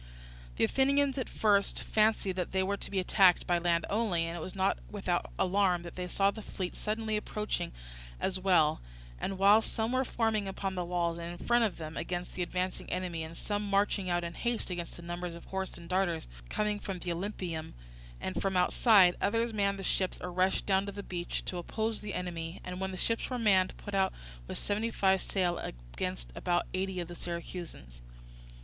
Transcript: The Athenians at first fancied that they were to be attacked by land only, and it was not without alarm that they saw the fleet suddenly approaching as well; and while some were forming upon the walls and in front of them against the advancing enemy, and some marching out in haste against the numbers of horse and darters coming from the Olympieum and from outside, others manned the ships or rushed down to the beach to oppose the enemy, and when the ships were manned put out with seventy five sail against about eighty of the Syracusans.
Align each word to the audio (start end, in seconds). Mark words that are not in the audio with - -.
The 0.55 0.63
Athenians 0.63 1.19
at 1.19 1.29
first 1.29 1.83
fancied 1.83 2.35
that 2.35 2.53
they 2.53 2.63
were 2.63 2.75
to 2.75 2.89
be 2.89 2.97
attacked 2.97 3.45
by 3.45 3.59
land 3.59 3.85
only, 3.87 4.25
and 4.25 4.35
it 4.35 4.39
was 4.41 4.55
not 4.55 4.79
without 4.89 5.29
alarm 5.37 5.83
that 5.83 5.95
they 5.95 6.07
saw 6.07 6.31
the 6.31 6.41
fleet 6.41 6.75
suddenly 6.75 7.17
approaching 7.17 7.71
as 8.19 8.39
well; 8.39 8.81
and 9.19 9.37
while 9.37 9.61
some 9.61 9.91
were 9.91 10.03
forming 10.03 10.47
upon 10.47 10.73
the 10.73 10.83
walls 10.83 11.19
and 11.19 11.39
in 11.39 11.45
front 11.45 11.65
of 11.65 11.77
them 11.77 11.97
against 11.97 12.33
the 12.33 12.41
advancing 12.41 12.89
enemy, 12.89 13.21
and 13.23 13.37
some 13.37 13.61
marching 13.61 14.09
out 14.09 14.23
in 14.23 14.33
haste 14.33 14.71
against 14.71 14.95
the 14.95 15.03
numbers 15.03 15.35
of 15.35 15.45
horse 15.45 15.77
and 15.77 15.87
darters 15.87 16.27
coming 16.49 16.79
from 16.79 16.97
the 16.97 17.11
Olympieum 17.11 17.73
and 18.19 18.41
from 18.41 18.57
outside, 18.57 19.15
others 19.21 19.53
manned 19.53 19.77
the 19.77 19.83
ships 19.83 20.17
or 20.19 20.31
rushed 20.31 20.65
down 20.65 20.87
to 20.87 20.91
the 20.91 21.03
beach 21.03 21.45
to 21.45 21.57
oppose 21.59 21.99
the 21.99 22.15
enemy, 22.15 22.59
and 22.63 22.79
when 22.79 22.89
the 22.89 22.97
ships 22.97 23.29
were 23.29 23.37
manned 23.37 23.77
put 23.77 23.93
out 23.93 24.11
with 24.47 24.57
seventy 24.57 24.89
five 24.89 25.21
sail 25.21 25.59
against 25.59 26.31
about 26.33 26.65
eighty 26.73 26.99
of 26.99 27.07
the 27.07 27.13
Syracusans. 27.15 28.01